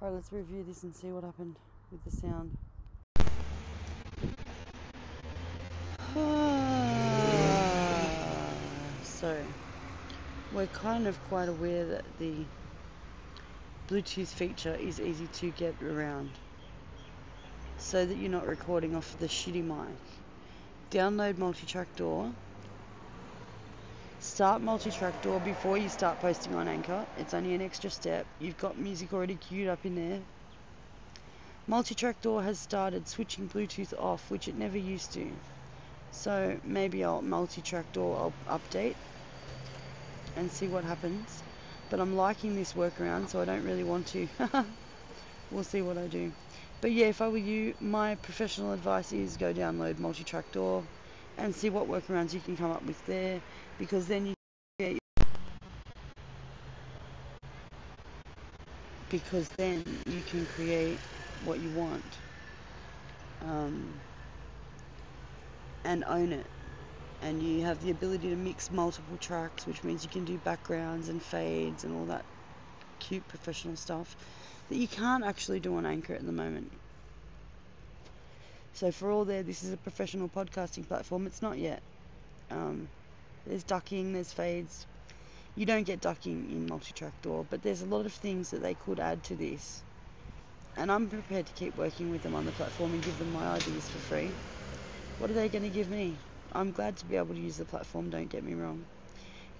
Alright, 0.00 0.14
let's 0.14 0.32
review 0.32 0.64
this 0.66 0.82
and 0.82 0.94
see 0.94 1.08
what 1.08 1.24
happened 1.24 1.56
with 1.90 2.04
the 2.04 2.10
sound. 2.10 2.50
so, 9.04 9.36
we're 10.54 10.66
kind 10.68 11.06
of 11.06 11.22
quite 11.28 11.48
aware 11.48 11.84
that 11.84 12.04
the 12.18 12.32
Bluetooth 13.88 14.28
feature 14.28 14.74
is 14.74 15.00
easy 15.00 15.26
to 15.28 15.50
get 15.50 15.74
around 15.82 16.30
so 17.78 18.04
that 18.04 18.16
you're 18.16 18.30
not 18.30 18.46
recording 18.46 18.96
off 18.96 19.18
the 19.18 19.26
shitty 19.26 19.62
mic. 19.62 19.96
Download 20.90 21.34
Multitrack 21.34 21.86
DAW. 21.96 22.30
Start 24.18 24.62
Multitrack 24.62 25.12
DAW 25.22 25.38
before 25.40 25.78
you 25.78 25.88
start 25.88 26.18
posting 26.20 26.54
on 26.54 26.68
Anchor. 26.68 27.06
It's 27.18 27.34
only 27.34 27.54
an 27.54 27.62
extra 27.62 27.90
step. 27.90 28.26
You've 28.40 28.58
got 28.58 28.78
music 28.78 29.12
already 29.12 29.36
queued 29.36 29.68
up 29.68 29.84
in 29.84 29.94
there. 29.94 30.20
Multitrack 31.68 32.14
DAW 32.22 32.38
has 32.38 32.60
started 32.60 33.08
switching 33.08 33.48
Bluetooth 33.48 33.92
off, 33.98 34.30
which 34.30 34.46
it 34.46 34.56
never 34.56 34.78
used 34.78 35.12
to. 35.14 35.28
So 36.12 36.56
maybe 36.62 37.02
I'll 37.02 37.22
multi-track 37.22 37.92
DAW 37.92 38.32
I'll 38.48 38.58
update 38.58 38.94
and 40.36 40.48
see 40.50 40.68
what 40.68 40.84
happens. 40.84 41.42
But 41.90 41.98
I'm 41.98 42.16
liking 42.16 42.54
this 42.54 42.74
workaround, 42.74 43.28
so 43.30 43.40
I 43.40 43.44
don't 43.44 43.64
really 43.64 43.82
want 43.82 44.06
to. 44.08 44.28
we'll 45.50 45.64
see 45.64 45.82
what 45.82 45.98
I 45.98 46.06
do. 46.06 46.30
But 46.80 46.92
yeah, 46.92 47.06
if 47.06 47.20
I 47.20 47.28
were 47.28 47.36
you, 47.36 47.74
my 47.80 48.14
professional 48.14 48.72
advice 48.72 49.12
is 49.12 49.36
go 49.36 49.52
download 49.52 49.98
multi-track 49.98 50.52
DAW 50.52 50.82
and 51.36 51.52
see 51.52 51.70
what 51.70 51.88
workarounds 51.88 52.32
you 52.32 52.40
can 52.40 52.56
come 52.56 52.70
up 52.70 52.84
with 52.84 53.04
there, 53.06 53.40
because 53.76 54.06
then 54.06 54.26
you 54.26 54.34
can 54.78 54.98
because 59.08 59.48
then 59.50 59.84
you 60.06 60.20
can 60.28 60.44
create 60.46 60.98
what 61.40 61.60
you 61.60 61.70
want 61.72 62.22
um, 63.40 64.02
and 65.84 66.04
own 66.06 66.32
it. 66.32 66.50
and 67.22 67.42
you 67.42 67.64
have 67.64 67.80
the 67.80 67.90
ability 67.90 68.30
to 68.30 68.36
mix 68.36 68.70
multiple 68.70 69.18
tracks, 69.18 69.66
which 69.66 69.84
means 69.84 70.04
you 70.04 70.10
can 70.10 70.24
do 70.24 70.38
backgrounds 70.38 71.08
and 71.08 71.22
fades 71.22 71.84
and 71.84 71.92
all 71.94 72.06
that 72.06 72.26
cute 73.00 73.28
professional 73.28 73.76
stuff 73.76 74.16
that 74.68 74.76
you 74.78 74.88
can't 74.88 75.24
actually 75.24 75.60
do 75.60 75.76
on 75.76 75.86
Anchor 75.86 76.14
at 76.14 76.26
the 76.26 76.32
moment. 76.32 76.72
So 78.74 78.92
for 78.92 79.10
all 79.10 79.24
there, 79.24 79.42
this 79.42 79.64
is 79.64 79.72
a 79.72 79.78
professional 79.78 80.28
podcasting 80.28 80.86
platform. 80.86 81.26
It's 81.26 81.42
not 81.42 81.58
yet. 81.58 81.82
Um, 82.50 82.90
there's 83.46 83.64
ducking, 83.64 84.12
there's 84.14 84.32
fades. 84.32 84.86
You 85.56 85.66
don't 85.66 85.84
get 85.84 86.00
ducking 86.00 86.50
in 86.50 86.68
multi-track 86.68 87.14
DAW, 87.22 87.44
but 87.44 87.62
there's 87.62 87.82
a 87.82 87.86
lot 87.86 88.06
of 88.06 88.14
things 88.14 88.50
that 88.50 88.62
they 88.62 88.76
could 88.76 89.00
add 89.00 89.24
to 89.24 89.36
this. 89.36 89.85
And 90.76 90.92
I'm 90.92 91.08
prepared 91.08 91.46
to 91.48 91.52
keep 91.52 91.74
working 91.74 92.08
with 92.10 92.22
them 92.22 92.34
on 92.36 92.44
the 92.44 92.52
platform 92.52 92.94
and 92.94 93.02
give 93.02 93.18
them 93.18 93.32
my 93.32 93.48
ideas 93.48 93.88
for 93.88 93.98
free. 93.98 94.38
What 95.18 95.30
are 95.30 95.34
they 95.34 95.48
going 95.48 95.62
to 95.64 95.70
give 95.70 95.88
me? 95.88 96.22
I'm 96.52 96.72
glad 96.72 96.96
to 96.98 97.06
be 97.06 97.16
able 97.16 97.34
to 97.34 97.40
use 97.40 97.56
the 97.58 97.66
platform, 97.66 98.10
don't 98.10 98.28
get 98.28 98.44
me 98.44 98.54
wrong. 98.54 98.86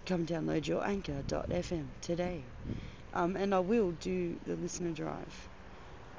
Come 0.06 0.26
download 0.26 0.66
your 0.66 0.84
anchor.fm 0.86 1.92
today. 2.00 2.52
Um, 3.12 3.36
and 3.36 3.54
I 3.54 3.60
will 3.60 3.92
do 3.92 4.38
the 4.44 4.56
listener 4.56 4.92
drive. 4.92 5.48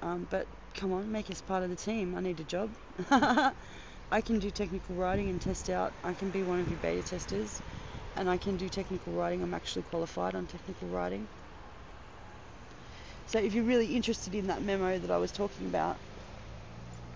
Um, 0.01 0.25
but 0.29 0.47
come 0.73 0.93
on, 0.93 1.11
make 1.11 1.29
us 1.31 1.41
part 1.41 1.63
of 1.63 1.69
the 1.69 1.75
team. 1.75 2.15
I 2.15 2.21
need 2.21 2.39
a 2.39 2.45
job. 2.45 2.75
I 3.11 4.21
can 4.23 4.39
do 4.39 4.51
technical 4.51 4.95
writing 4.95 5.29
and 5.29 5.41
test 5.41 5.69
out. 5.69 5.95
I 6.03 6.13
can 6.13 6.31
be 6.31 6.43
one 6.43 6.59
of 6.59 6.69
your 6.69 6.79
beta 6.79 7.03
testers. 7.03 7.61
And 8.15 8.29
I 8.29 8.37
can 8.37 8.57
do 8.57 8.69
technical 8.69 9.13
writing. 9.13 9.43
I'm 9.43 9.53
actually 9.53 9.83
qualified 9.83 10.35
on 10.35 10.47
technical 10.47 10.89
writing. 10.89 11.29
So 13.27 13.37
if 13.37 13.53
you're 13.53 13.63
really 13.63 13.95
interested 13.95 14.33
in 14.33 14.47
that 14.47 14.63
memo 14.63 14.97
that 14.97 15.11
I 15.11 15.17
was 15.17 15.31
talking 15.31 15.67
about, 15.67 15.99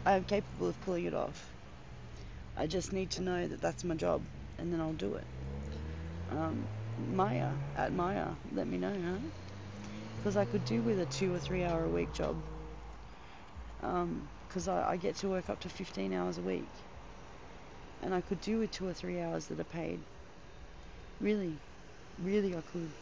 I 0.06 0.14
am 0.14 0.26
capable 0.26 0.68
of 0.68 0.80
pulling 0.80 1.06
it 1.06 1.14
off. 1.16 1.56
I 2.56 2.66
just 2.66 2.94
need 2.94 3.12
to 3.12 3.22
know 3.22 3.46
that 3.46 3.60
that's 3.60 3.84
my 3.84 3.96
job, 3.96 4.26
and 4.58 4.72
then 4.72 4.80
I'll 4.80 4.94
do 4.94 5.16
it. 5.16 5.28
Um, 6.30 6.68
Maya 6.98 7.58
at 7.76 7.94
Maya, 7.94 8.36
let 8.52 8.68
me 8.68 8.78
know, 8.78 9.00
huh? 9.00 9.20
Because 10.16 10.38
I 10.38 10.46
could 10.46 10.64
do 10.64 10.84
with 10.84 11.00
a 11.00 11.06
two 11.06 11.34
or 11.34 11.40
three 11.40 11.64
hour 11.64 11.84
a 11.86 11.92
week 11.92 12.14
job. 12.14 12.44
Because 13.82 14.68
I, 14.70 14.92
I 14.92 14.98
get 14.98 15.18
to 15.18 15.30
work 15.30 15.50
up 15.50 15.60
to 15.62 15.70
15 15.70 16.14
hours 16.14 16.38
a 16.38 16.44
week, 16.44 16.72
and 18.02 18.14
I 18.14 18.20
could 18.22 18.42
do 18.42 18.60
with 18.60 18.72
two 18.72 18.86
or 18.86 18.94
three 18.94 19.20
hours 19.22 19.48
that 19.48 19.60
are 19.60 19.64
paid. 19.64 20.06
Really, 21.20 21.62
really, 22.18 22.56
I 22.56 22.62
could. 22.62 22.94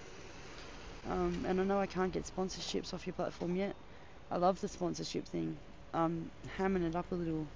Um, 1.04 1.44
and 1.46 1.60
I 1.60 1.64
know 1.66 1.80
I 1.82 1.88
can't 1.88 2.14
get 2.14 2.24
sponsorships 2.26 2.94
off 2.94 3.06
your 3.06 3.14
platform 3.14 3.56
yet. 3.58 3.76
I 4.32 4.38
love 4.38 4.62
the 4.62 4.70
sponsorship 4.70 5.28
thing. 5.28 5.60
I'm 5.94 6.32
hamming 6.58 6.88
it 6.88 6.96
up 6.96 7.12
a 7.12 7.16
little 7.16 7.52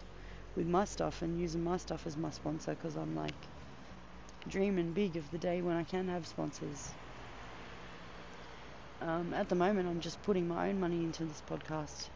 with 0.55 0.67
my 0.67 0.85
stuff 0.85 1.21
and 1.21 1.37
using 1.37 1.63
my 1.63 1.77
stuff 1.77 2.07
as 2.07 2.17
my 2.17 2.31
sponsor 2.31 2.71
because 2.73 2.95
I'm 2.97 3.15
like 3.15 3.49
dreaming 4.47 4.93
big 4.93 5.17
of 5.17 5.29
the 5.31 5.37
day 5.37 5.61
when 5.61 5.75
I 5.75 5.83
can 5.83 6.07
have 6.07 6.25
sponsors. 6.27 6.95
Um, 9.01 9.33
at 9.33 9.49
the 9.49 9.55
moment, 9.55 9.87
I'm 9.87 9.99
just 9.99 10.21
putting 10.23 10.47
my 10.47 10.69
own 10.69 10.79
money 10.79 11.03
into 11.03 11.25
this 11.25 11.41
podcast, 11.41 12.09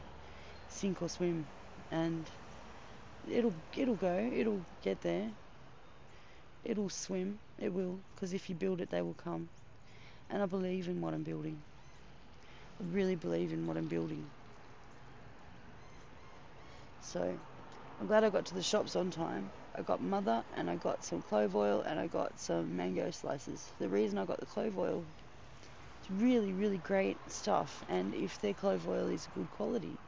sink 0.67 1.01
or 1.01 1.09
swim, 1.09 1.49
and 1.91 2.31
it'll 3.23 3.55
it'll 3.75 3.95
go, 3.97 4.17
it'll 4.33 4.65
get 4.81 5.01
there, 5.01 5.35
it'll 6.63 6.87
swim, 6.89 7.39
it 7.57 7.73
will, 7.73 8.03
because 8.13 8.31
if 8.31 8.47
you 8.47 8.53
build 8.53 8.79
it, 8.79 8.91
they 8.91 9.01
will 9.01 9.15
come. 9.15 9.49
And 10.29 10.41
I 10.41 10.45
believe 10.45 10.87
in 10.87 11.01
what 11.01 11.13
I'm 11.13 11.23
building. 11.23 11.63
I 12.79 12.83
really 12.85 13.15
believe 13.15 13.53
in 13.53 13.67
what 13.67 13.77
I'm 13.77 13.87
building. 13.87 14.31
So 17.01 17.39
I'm 17.99 18.07
glad 18.07 18.23
I 18.23 18.29
got 18.29 18.45
to 18.47 18.55
the 18.55 18.63
shops 18.63 18.95
on 18.95 19.11
time. 19.11 19.51
I 19.75 19.81
got 19.83 20.01
mother 20.01 20.43
and 20.53 20.69
I 20.69 20.75
got 20.77 21.03
some 21.03 21.21
clove 21.21 21.55
oil 21.55 21.81
and 21.81 21.99
I 21.99 22.07
got 22.07 22.39
some 22.39 22.75
mango 22.75 23.11
slices. 23.11 23.71
The 23.79 23.89
reason 23.89 24.17
I 24.17 24.25
got 24.25 24.39
the 24.39 24.45
clove 24.45 24.77
oil, 24.77 25.05
it's 25.99 26.09
really, 26.11 26.53
really 26.53 26.79
great 26.79 27.19
stuff. 27.31 27.83
And 27.89 28.13
if 28.15 28.39
their 28.39 28.53
clove 28.53 28.87
oil 28.87 29.07
is 29.07 29.27
good 29.27 29.49
quality, 29.51 29.99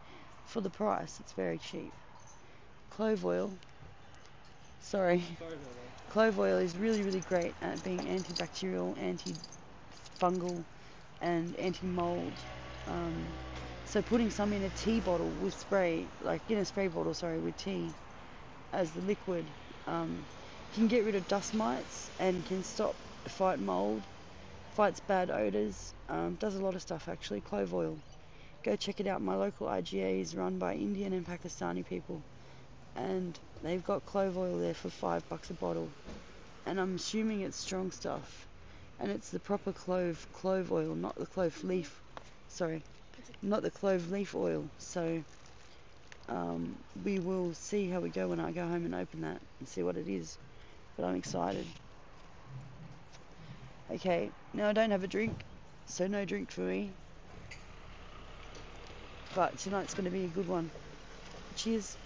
for 0.46 0.62
the 0.62 0.70
price, 0.70 1.20
it's 1.20 1.34
very 1.34 1.60
cheap. 1.60 1.94
Clove 2.90 3.26
oil, 3.26 3.60
sorry, 4.82 5.24
clove 6.10 6.40
oil 6.40 6.58
is 6.58 6.78
really, 6.78 7.04
really 7.04 7.22
great 7.22 7.56
at 7.62 7.84
being 7.84 8.06
antibacterial, 8.06 8.98
antifungal, 10.20 10.66
and 11.22 11.56
anti-mold. 11.58 12.46
Um, 12.88 13.40
so 13.86 14.02
putting 14.04 14.32
some 14.32 14.54
in 14.54 14.64
a 14.64 14.70
tea 14.72 15.02
bottle 15.02 15.36
with 15.36 15.56
spray, 15.56 16.12
like 16.22 16.44
in 16.50 16.60
a 16.60 16.66
spray 16.66 16.88
bottle, 16.88 17.14
sorry, 17.14 17.40
with 17.40 17.58
tea 17.58 17.98
as 18.74 18.94
the 18.94 19.02
liquid, 19.02 19.56
um, 19.88 20.28
can 20.74 20.88
get 20.88 21.06
rid 21.06 21.16
of 21.16 21.28
dust 21.28 21.54
mites 21.54 22.12
and 22.20 22.46
can 22.46 22.64
stop 22.64 22.98
fight 23.30 23.60
mold, 23.60 24.08
fights 24.70 25.00
bad 25.02 25.32
odors, 25.32 25.94
um, 26.10 26.36
does 26.38 26.56
a 26.56 26.64
lot 26.64 26.76
of 26.76 26.82
stuff 26.84 27.08
actually. 27.10 27.42
Clove 27.42 27.74
oil, 27.74 28.04
go 28.64 28.76
check 28.78 29.00
it 29.02 29.08
out. 29.08 29.22
My 29.22 29.36
local 29.36 29.68
IGA 29.68 30.22
is 30.22 30.36
run 30.36 30.60
by 30.60 30.76
Indian 30.76 31.14
and 31.14 31.26
Pakistani 31.26 31.86
people, 31.86 32.26
and 32.96 33.40
they've 33.62 33.84
got 33.84 34.06
clove 34.06 34.38
oil 34.38 34.58
there 34.60 34.76
for 34.76 34.90
five 34.92 35.28
bucks 35.30 35.52
a 35.52 35.56
bottle, 35.56 35.96
and 36.66 36.82
I'm 36.82 36.96
assuming 36.96 37.42
it's 37.42 37.58
strong 37.58 37.92
stuff, 37.92 38.49
and 39.00 39.12
it's 39.12 39.30
the 39.30 39.40
proper 39.40 39.72
clove 39.72 40.28
clove 40.34 40.72
oil, 40.72 40.96
not 40.96 41.16
the 41.16 41.26
clove 41.26 41.64
leaf. 41.64 42.02
Sorry 42.48 42.82
not 43.42 43.62
the 43.62 43.72
clove 43.72 44.12
leaf 44.12 44.36
oil. 44.36 44.66
So 44.78 45.24
um, 46.28 46.76
we 47.04 47.20
will 47.20 47.54
see 47.54 47.90
how 47.90 48.00
we 48.00 48.10
go 48.10 48.28
when 48.28 48.40
I 48.40 48.52
go 48.52 48.62
home 48.62 48.86
and 48.86 48.96
open 48.96 49.22
that 49.22 49.40
and 49.60 49.68
see 49.68 49.84
what 49.84 49.98
it 49.98 50.08
is. 50.08 50.38
But 50.98 51.06
I'm 51.06 51.16
excited. 51.16 51.66
Okay, 53.92 54.30
now 54.54 54.70
I 54.70 54.74
don't 54.74 54.92
have 54.92 55.04
a 55.04 55.08
drink, 55.08 55.34
so 55.88 56.06
no 56.08 56.26
drink 56.26 56.52
for 56.52 56.62
me. 56.62 56.92
But 59.36 59.58
tonight's 59.58 59.94
going 59.94 60.06
to 60.06 60.12
be 60.12 60.26
a 60.26 60.28
good 60.28 60.48
one. 60.48 60.70
Cheers. 61.56 61.98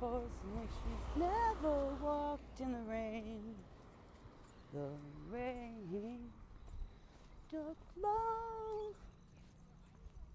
For 0.00 0.22
she's 0.46 1.16
never 1.16 1.94
walked 2.00 2.60
in 2.60 2.72
the 2.72 2.82
rain 2.90 3.54
the 4.72 4.90
rain. 5.30 6.30
Look 7.52 7.78
low, 8.02 8.94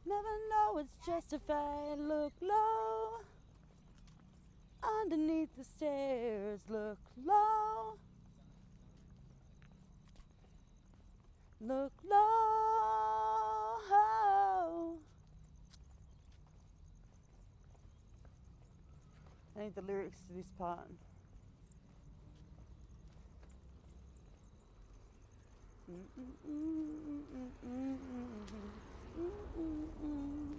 never 0.06 0.36
know 0.50 0.80
it's 0.80 1.06
justified. 1.06 2.00
Look 2.00 2.34
low, 2.42 3.20
underneath 5.02 5.50
the 5.56 5.64
stairs. 5.64 6.62
Look 6.68 6.98
low, 7.24 7.98
look 11.62 11.94
low. 12.10 12.73
I 19.56 19.64
need 19.64 19.76
the 19.76 19.82
lyrics 19.82 20.18
to 20.28 20.34
this 20.34 20.48
part. 20.58 20.80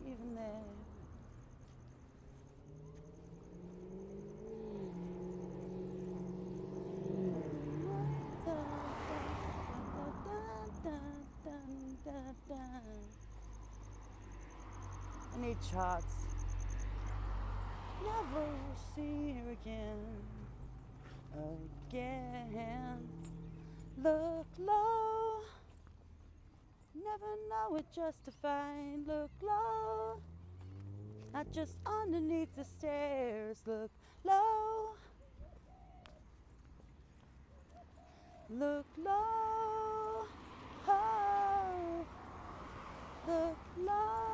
Even 0.07 0.35
there. 0.35 0.75
I 15.33 15.41
need 15.41 15.57
charts. 15.69 16.34
Never 18.05 18.47
see 18.95 19.33
her 19.33 19.51
again. 19.53 19.99
Again. 21.89 22.99
Look 24.03 24.47
low. 24.59 25.41
Never 26.95 27.33
know 27.49 27.77
it 27.77 27.87
just 27.95 28.25
to 28.25 28.31
find. 28.31 29.07
Look 29.07 29.31
low. 29.43 30.21
Not 31.33 31.51
just 31.53 31.79
underneath 31.87 32.55
the 32.57 32.65
stairs. 32.65 33.63
Look 33.67 33.91
low. 34.25 34.97
Look 38.51 38.87
low. 38.99 40.27
Oh. 40.87 42.05
Look 43.27 43.57
low. 43.79 44.34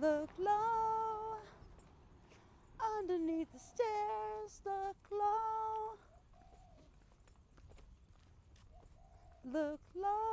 The 0.00 0.26
glow 0.38 1.36
underneath 2.98 3.52
the 3.52 3.58
stairs, 3.58 4.62
the 4.64 4.94
glow. 5.06 5.98
The 9.44 9.78
glow. 9.92 10.30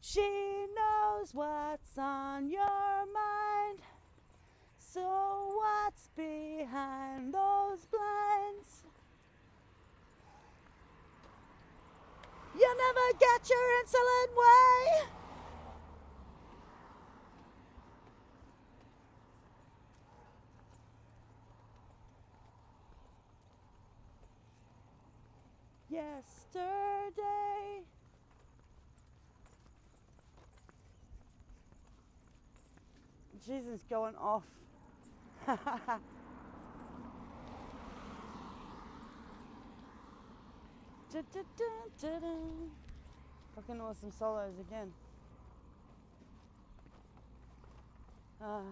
She 0.00 0.66
knows 0.74 1.32
what's 1.32 1.96
on 1.96 2.50
your 2.50 3.06
mind. 3.06 3.78
So 4.78 5.52
what's 5.54 6.08
behind 6.16 7.32
the 7.32 7.43
never 12.94 13.18
get 13.18 13.50
your 13.50 13.58
insolent 13.80 14.30
way. 14.36 15.06
Yesterday. 25.90 26.64
Jesus 33.46 33.84
going 33.88 34.16
off. 34.16 34.44
Du-du-du-du-du. 41.14 42.83
Fucking 43.54 43.80
awesome 43.80 44.10
solos 44.10 44.54
again. 44.58 44.92
Ah. 48.42 48.62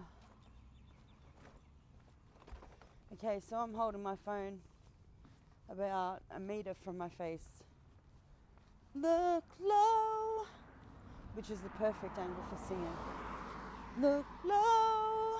Okay, 3.13 3.39
so 3.47 3.55
I'm 3.57 3.73
holding 3.73 4.03
my 4.03 4.15
phone 4.25 4.59
about 5.69 6.21
a 6.35 6.39
meter 6.39 6.73
from 6.83 6.97
my 6.97 7.09
face. 7.09 7.63
Look 8.95 9.45
low, 9.61 10.45
which 11.33 11.49
is 11.49 11.59
the 11.61 11.69
perfect 11.69 12.17
angle 12.17 12.43
for 12.49 12.57
singing. 12.67 12.97
Look 13.99 14.25
low, 14.43 15.39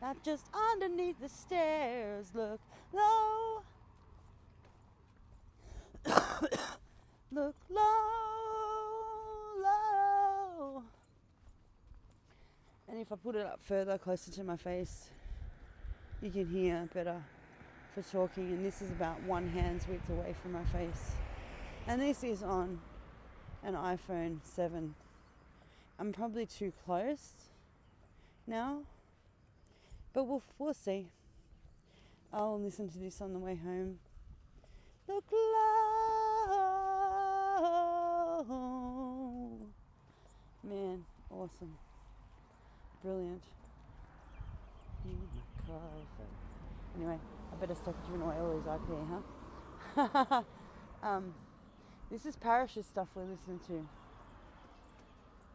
not 0.00 0.22
just 0.22 0.46
underneath 0.72 1.20
the 1.20 1.28
stairs. 1.28 2.30
Look 2.34 2.60
low. 2.92 3.62
Look 7.32 7.56
low, 7.68 7.82
low. 9.62 10.82
And 12.94 13.02
if 13.02 13.10
I 13.10 13.16
put 13.16 13.34
it 13.34 13.44
up 13.44 13.58
further, 13.60 13.98
closer 13.98 14.30
to 14.30 14.44
my 14.44 14.56
face, 14.56 15.10
you 16.22 16.30
can 16.30 16.46
hear 16.46 16.88
better 16.94 17.20
for 17.92 18.02
talking. 18.02 18.52
And 18.52 18.64
this 18.64 18.80
is 18.80 18.92
about 18.92 19.20
one 19.24 19.48
hand's 19.48 19.88
width 19.88 20.08
away 20.10 20.32
from 20.40 20.52
my 20.52 20.62
face. 20.66 21.10
And 21.88 22.00
this 22.00 22.22
is 22.22 22.44
on 22.44 22.78
an 23.64 23.74
iPhone 23.74 24.38
7. 24.44 24.94
I'm 25.98 26.12
probably 26.12 26.46
too 26.46 26.72
close 26.84 27.32
now, 28.46 28.82
but 30.12 30.22
we'll, 30.28 30.44
we'll 30.60 30.72
see. 30.72 31.08
I'll 32.32 32.60
listen 32.60 32.88
to 32.90 32.98
this 32.98 33.20
on 33.20 33.32
the 33.32 33.40
way 33.40 33.56
home. 33.56 33.98
Look 35.08 35.24
low. 35.32 35.64
Man, 40.62 41.04
awesome. 41.28 41.76
Brilliant. 43.04 43.42
Anyway, 46.96 47.18
I 47.52 47.56
better 47.60 47.74
stop 47.74 47.94
giving 48.06 48.22
away 48.22 48.36
all 48.36 48.54
these 48.54 48.66
IP, 48.66 50.08
huh? 50.24 50.42
um, 51.02 51.34
this 52.10 52.24
is 52.24 52.34
Parrish's 52.34 52.86
stuff 52.86 53.08
we're 53.14 53.24
listening 53.24 53.60
to. 53.66 53.86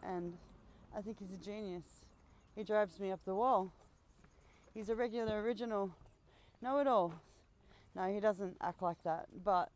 And 0.03 0.37
I 0.95 1.01
think 1.01 1.17
he's 1.19 1.31
a 1.31 1.43
genius. 1.43 2.05
He 2.55 2.63
drives 2.63 2.99
me 2.99 3.11
up 3.11 3.19
the 3.25 3.35
wall. 3.35 3.73
He's 4.73 4.89
a 4.89 4.95
regular 4.95 5.41
original 5.41 5.91
know 6.61 6.79
it 6.79 6.87
all. 6.87 7.13
No, 7.95 8.13
he 8.13 8.19
doesn't 8.19 8.57
act 8.61 8.81
like 8.81 9.01
that, 9.03 9.27
but 9.43 9.69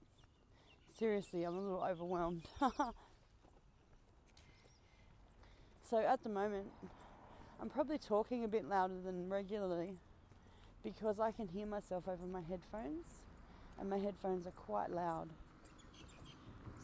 seriously, 0.98 1.44
I'm 1.44 1.56
a 1.56 1.62
little 1.62 1.84
overwhelmed. 1.84 2.44
so 5.90 5.98
at 5.98 6.24
the 6.24 6.30
moment, 6.30 6.68
I'm 7.64 7.70
probably 7.70 7.98
talking 7.98 8.44
a 8.44 8.48
bit 8.50 8.68
louder 8.68 9.00
than 9.06 9.30
regularly 9.30 9.94
because 10.84 11.22
I 11.22 11.32
can 11.32 11.48
hear 11.48 11.66
myself 11.66 12.10
over 12.10 12.28
my 12.30 12.42
headphones, 12.42 13.06
and 13.80 13.90
my 13.90 13.98
headphones 13.98 14.46
are 14.46 14.52
quite 14.52 14.92
loud. 14.92 15.30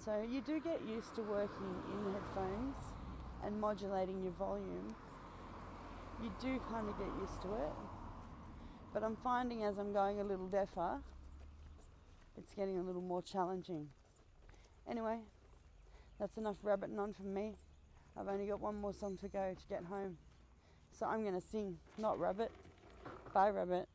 So 0.06 0.24
you 0.32 0.40
do 0.40 0.62
get 0.62 0.80
used 0.88 1.14
to 1.16 1.22
working 1.24 1.76
in 1.92 2.14
headphones 2.14 2.78
and 3.44 3.60
modulating 3.60 4.24
your 4.24 4.32
volume. 4.32 4.96
You 6.24 6.32
do 6.40 6.62
kind 6.72 6.88
of 6.88 6.98
get 6.98 7.10
used 7.20 7.42
to 7.42 7.50
it. 7.56 7.74
But 8.94 9.04
I'm 9.04 9.18
finding 9.18 9.66
as 9.66 9.78
I'm 9.78 9.92
going 9.92 10.22
a 10.22 10.24
little 10.24 10.48
deafer, 10.48 11.02
it's 12.38 12.54
getting 12.54 12.78
a 12.78 12.84
little 12.84 13.02
more 13.02 13.22
challenging. 13.22 13.90
Anyway, 14.90 15.18
that's 16.22 16.38
enough 16.38 16.56
rabbiting 16.64 17.00
on 17.00 17.12
from 17.12 17.34
me. 17.34 17.56
I've 18.18 18.30
only 18.30 18.46
got 18.46 18.62
one 18.62 18.80
more 18.80 18.94
song 18.94 19.18
to 19.18 19.28
go 19.28 19.54
to 19.54 19.68
get 19.68 19.84
home. 19.84 20.16
So 20.98 21.06
I'm 21.06 21.24
going 21.24 21.40
to 21.40 21.48
sing, 21.48 21.78
not 21.98 22.20
rabbit. 22.20 22.52
Bye, 23.34 23.50
rabbit. 23.50 23.88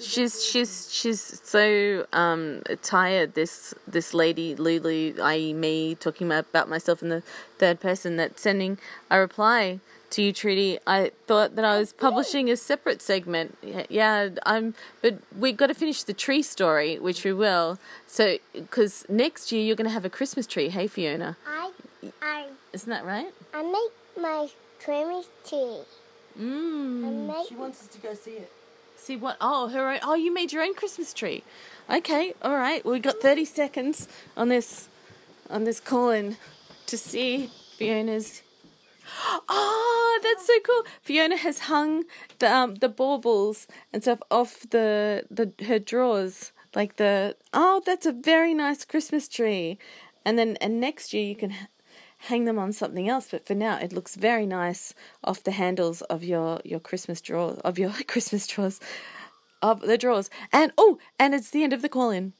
She's 0.00 0.44
she's 0.44 0.92
she's 0.92 1.20
so 1.20 2.06
um, 2.12 2.62
tired. 2.82 3.34
This 3.34 3.72
this 3.86 4.12
lady 4.12 4.56
Lulu, 4.56 5.14
i.e. 5.22 5.54
me, 5.54 5.94
talking 5.94 6.30
about 6.30 6.68
myself 6.68 7.00
in 7.00 7.10
the 7.10 7.22
third 7.58 7.78
person, 7.78 8.16
that 8.16 8.40
sending 8.40 8.76
a 9.08 9.20
reply 9.20 9.78
to 10.10 10.22
you, 10.22 10.32
Trudy. 10.32 10.78
I 10.86 11.12
thought 11.26 11.54
that 11.54 11.64
I 11.64 11.78
was 11.78 11.92
publishing 11.92 12.50
a 12.50 12.56
separate 12.56 13.00
segment. 13.00 13.56
Yeah, 13.88 14.30
I'm. 14.44 14.74
But 15.00 15.18
we've 15.38 15.56
got 15.56 15.68
to 15.68 15.74
finish 15.74 16.02
the 16.02 16.12
tree 16.12 16.42
story, 16.42 16.98
which 16.98 17.24
we 17.24 17.32
will. 17.32 17.78
So, 18.08 18.38
because 18.52 19.04
next 19.08 19.52
year 19.52 19.62
you're 19.62 19.76
going 19.76 19.88
to 19.88 19.94
have 19.94 20.04
a 20.04 20.10
Christmas 20.10 20.46
tree. 20.46 20.70
Hey, 20.70 20.88
Fiona. 20.88 21.36
I, 21.46 21.70
I, 22.22 22.46
Isn't 22.72 22.90
that 22.90 23.04
right? 23.04 23.32
I 23.52 23.62
make 23.62 24.22
my 24.22 24.48
Christmas 24.78 25.28
tree. 25.48 25.82
I 26.36 26.40
Mm. 26.40 27.48
She 27.48 27.54
wants 27.54 27.82
us 27.82 27.88
to 27.88 27.98
go 27.98 28.14
see 28.14 28.32
it. 28.32 28.52
See 28.96 29.16
what? 29.16 29.36
Oh, 29.40 29.68
her 29.68 29.90
own. 29.90 29.98
Oh, 30.02 30.14
you 30.14 30.32
made 30.32 30.52
your 30.52 30.62
own 30.62 30.74
Christmas 30.74 31.12
tree. 31.12 31.42
Okay, 31.88 32.34
all 32.42 32.54
right. 32.54 32.84
Well, 32.84 32.92
we 32.92 33.00
got 33.00 33.20
thirty 33.20 33.44
seconds 33.44 34.08
on 34.36 34.48
this, 34.48 34.88
on 35.48 35.64
this 35.64 35.80
call 35.80 36.10
in, 36.10 36.36
to 36.86 36.96
see 36.98 37.50
Fiona's. 37.76 38.42
Oh, 39.48 40.20
that's 40.22 40.46
so 40.46 40.52
cool! 40.64 40.84
Fiona 41.02 41.36
has 41.36 41.60
hung 41.60 42.04
the 42.38 42.52
um, 42.52 42.76
the 42.76 42.88
baubles 42.88 43.66
and 43.92 44.02
stuff 44.02 44.20
off 44.30 44.60
the 44.70 45.24
the 45.30 45.52
her 45.64 45.78
drawers, 45.78 46.52
like 46.74 46.96
the. 46.96 47.36
Oh, 47.52 47.82
that's 47.84 48.06
a 48.06 48.12
very 48.12 48.54
nice 48.54 48.84
Christmas 48.84 49.26
tree, 49.28 49.78
and 50.24 50.38
then 50.38 50.56
and 50.60 50.78
next 50.80 51.12
year 51.12 51.24
you 51.24 51.34
can. 51.34 51.54
Hang 52.24 52.44
them 52.44 52.58
on 52.58 52.72
something 52.72 53.08
else, 53.08 53.28
but 53.30 53.46
for 53.46 53.54
now 53.54 53.78
it 53.78 53.92
looks 53.92 54.14
very 54.14 54.46
nice 54.46 54.94
off 55.24 55.42
the 55.42 55.52
handles 55.52 56.02
of 56.02 56.22
your 56.22 56.60
your 56.64 56.80
Christmas 56.80 57.20
drawer 57.20 57.56
of 57.64 57.78
your 57.78 57.92
Christmas 58.06 58.46
drawers, 58.46 58.78
of 59.62 59.80
the 59.80 59.98
drawers. 59.98 60.30
And 60.52 60.72
oh, 60.76 60.98
and 61.18 61.34
it's 61.34 61.50
the 61.50 61.64
end 61.64 61.72
of 61.72 61.82
the 61.82 61.88
call 61.88 62.10
in. 62.10 62.34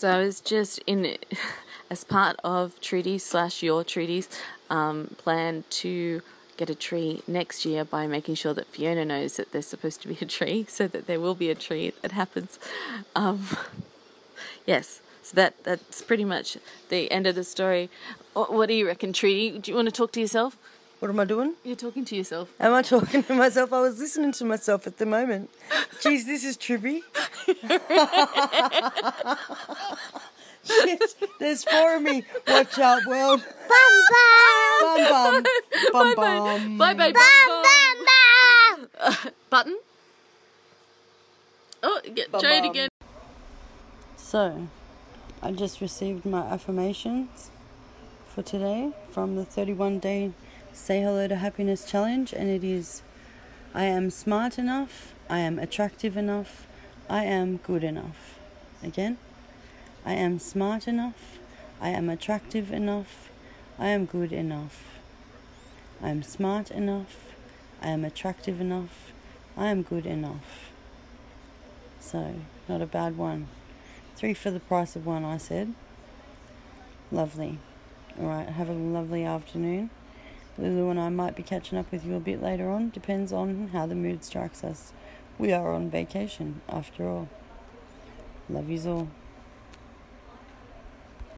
So 0.00 0.08
I 0.08 0.20
was 0.20 0.40
just 0.40 0.78
in, 0.86 1.18
as 1.90 2.04
part 2.04 2.36
of 2.42 2.80
treaties 2.80 3.22
slash 3.22 3.62
your 3.62 3.84
treaties, 3.84 4.30
um, 4.70 5.14
plan 5.18 5.64
to 5.70 6.22
get 6.56 6.70
a 6.70 6.74
tree 6.74 7.22
next 7.26 7.66
year 7.66 7.84
by 7.84 8.06
making 8.06 8.34
sure 8.36 8.54
that 8.54 8.66
Fiona 8.68 9.04
knows 9.04 9.36
that 9.36 9.52
there's 9.52 9.66
supposed 9.66 10.00
to 10.00 10.08
be 10.08 10.16
a 10.22 10.24
tree, 10.24 10.64
so 10.70 10.88
that 10.88 11.06
there 11.06 11.20
will 11.20 11.34
be 11.34 11.50
a 11.50 11.54
tree 11.54 11.92
that 12.00 12.12
happens. 12.12 12.58
Um, 13.14 13.46
yes, 14.66 15.02
so 15.30 15.36
that 15.36 15.54
that's 15.62 16.02
pretty 16.02 16.24
much 16.24 16.58
the 16.88 17.08
end 17.12 17.24
of 17.26 17.36
the 17.36 17.44
story. 17.44 17.88
What, 18.32 18.52
what 18.52 18.66
do 18.68 18.74
you 18.74 18.84
reckon, 18.86 19.12
Treaty? 19.12 19.58
Do 19.60 19.70
you 19.70 19.76
want 19.76 19.86
to 19.86 19.92
talk 19.92 20.10
to 20.12 20.20
yourself? 20.20 20.56
What 20.98 21.08
am 21.08 21.20
I 21.20 21.24
doing? 21.24 21.54
You're 21.62 21.76
talking 21.76 22.04
to 22.06 22.16
yourself. 22.16 22.50
Am 22.58 22.74
I 22.74 22.82
talking 22.82 23.22
to 23.22 23.34
myself? 23.34 23.72
I 23.72 23.80
was 23.80 24.00
listening 24.00 24.32
to 24.32 24.44
myself 24.44 24.86
at 24.88 24.98
the 24.98 25.06
moment. 25.06 25.50
Jeez, 26.02 26.26
this 26.26 26.42
is 26.44 26.56
trippy. 26.58 27.02
Shit, 30.64 31.02
there's 31.38 31.62
four 31.64 31.96
of 31.96 32.02
me. 32.02 32.24
Watch 32.48 32.78
out, 32.78 33.06
world. 33.06 33.42
bum 33.68 33.92
bum, 34.10 34.82
Bum 34.82 35.04
bum. 35.06 35.44
Bum 35.92 36.14
bum. 36.16 36.78
Bye 36.78 36.94
bye. 36.94 37.12
bum 37.12 37.62
bum 37.62 38.88
bum. 38.98 39.16
Button. 39.50 39.78
Oh, 41.82 42.00
get, 42.14 42.30
Bum 42.32 42.40
try 42.40 42.56
it 42.58 42.64
again. 42.64 42.88
So, 44.16 44.68
I 45.42 45.52
just 45.52 45.80
received 45.80 46.26
my 46.26 46.42
affirmations 46.42 47.50
for 48.28 48.42
today 48.42 48.92
from 49.10 49.36
the 49.36 49.44
31 49.44 49.98
day 49.98 50.32
Say 50.72 51.00
Hello 51.00 51.26
to 51.28 51.36
Happiness 51.36 51.84
Challenge, 51.84 52.32
and 52.32 52.48
it 52.48 52.62
is 52.62 53.02
I 53.74 53.84
am 53.84 54.10
smart 54.10 54.58
enough, 54.58 55.14
I 55.28 55.38
am 55.38 55.58
attractive 55.58 56.16
enough, 56.16 56.66
I 57.08 57.24
am 57.24 57.56
good 57.58 57.82
enough. 57.82 58.38
Again, 58.82 59.18
I 60.04 60.12
am 60.12 60.38
smart 60.38 60.86
enough, 60.86 61.38
I 61.80 61.88
am 61.88 62.10
attractive 62.10 62.70
enough. 62.70 63.30
I 63.78 63.88
am 63.88 64.04
good 64.04 64.30
enough. 64.30 64.84
I 66.02 66.10
am 66.10 66.22
smart 66.22 66.70
enough. 66.70 67.16
I 67.80 67.88
am 67.88 68.04
attractive 68.04 68.60
enough. 68.60 69.10
I 69.56 69.68
am 69.68 69.80
good 69.80 70.04
enough. 70.04 70.70
So, 71.98 72.34
not 72.68 72.82
a 72.82 72.86
bad 72.86 73.16
one. 73.16 73.48
Three 74.20 74.34
for 74.34 74.50
the 74.50 74.60
price 74.60 74.96
of 74.96 75.06
one, 75.06 75.24
I 75.24 75.38
said. 75.38 75.72
Lovely. 77.10 77.58
Alright, 78.20 78.50
have 78.50 78.68
a 78.68 78.74
lovely 78.74 79.24
afternoon. 79.24 79.88
Lulu 80.58 80.90
and 80.90 81.00
I 81.00 81.08
might 81.08 81.34
be 81.34 81.42
catching 81.42 81.78
up 81.78 81.90
with 81.90 82.04
you 82.04 82.16
a 82.16 82.20
bit 82.20 82.42
later 82.42 82.68
on. 82.68 82.90
Depends 82.90 83.32
on 83.32 83.68
how 83.68 83.86
the 83.86 83.94
mood 83.94 84.22
strikes 84.22 84.62
us. 84.62 84.92
We 85.38 85.54
are 85.54 85.72
on 85.72 85.88
vacation, 85.88 86.60
after 86.68 87.08
all. 87.08 87.30
Love 88.50 88.68
yous 88.68 88.84
all. 88.84 89.08